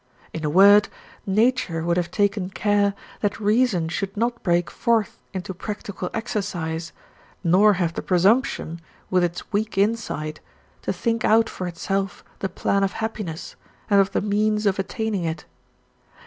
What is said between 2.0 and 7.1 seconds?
taken care that reason should not break forth into practical exercise,